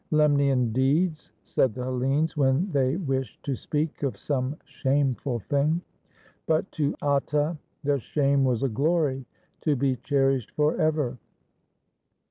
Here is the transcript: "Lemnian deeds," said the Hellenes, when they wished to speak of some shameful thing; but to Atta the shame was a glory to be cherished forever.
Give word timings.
"Lemnian 0.09 0.71
deeds," 0.73 1.31
said 1.43 1.75
the 1.75 1.83
Hellenes, 1.83 2.35
when 2.35 2.71
they 2.71 2.97
wished 2.97 3.43
to 3.43 3.55
speak 3.55 4.01
of 4.01 4.17
some 4.17 4.55
shameful 4.65 5.37
thing; 5.41 5.79
but 6.47 6.71
to 6.71 6.95
Atta 7.03 7.55
the 7.83 7.99
shame 7.99 8.43
was 8.43 8.63
a 8.63 8.67
glory 8.67 9.27
to 9.61 9.75
be 9.75 9.97
cherished 9.97 10.53
forever. 10.55 11.19